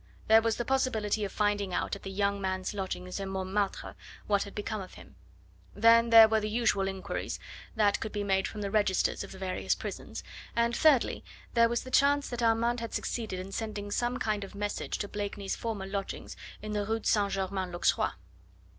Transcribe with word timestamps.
There 0.27 0.41
was 0.41 0.55
the 0.55 0.65
possibility 0.65 1.23
of 1.25 1.31
finding 1.31 1.75
out 1.75 1.95
at 1.95 2.01
the 2.01 2.09
young 2.09 2.41
man's 2.41 2.73
lodgings 2.73 3.19
in 3.19 3.29
Montmartre 3.29 3.93
what 4.25 4.41
had 4.45 4.55
become 4.55 4.81
of 4.81 4.95
him; 4.95 5.13
then 5.75 6.09
there 6.09 6.27
were 6.27 6.39
the 6.39 6.49
usual 6.49 6.87
inquiries 6.87 7.39
that 7.75 7.99
could 7.99 8.11
be 8.11 8.23
made 8.23 8.47
from 8.47 8.61
the 8.61 8.71
registers 8.71 9.23
of 9.23 9.31
the 9.31 9.37
various 9.37 9.75
prisons; 9.75 10.23
and, 10.55 10.75
thirdly, 10.75 11.23
there 11.53 11.69
was 11.69 11.83
the 11.83 11.91
chance 11.91 12.29
that 12.29 12.41
Armand 12.41 12.79
had 12.79 12.95
succeeded 12.95 13.39
in 13.39 13.51
sending 13.51 13.91
some 13.91 14.17
kind 14.17 14.43
of 14.43 14.55
message 14.55 14.97
to 14.97 15.07
Blakeney's 15.07 15.55
former 15.55 15.85
lodgings 15.85 16.35
in 16.63 16.71
the 16.71 16.83
Rue 16.83 17.01
St. 17.03 17.31
Germain 17.33 17.71
l'Auxerrois. 17.71 18.13